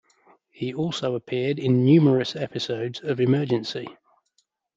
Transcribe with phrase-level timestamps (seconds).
[0.49, 3.87] He also appeared in numerous episodes of Emergency!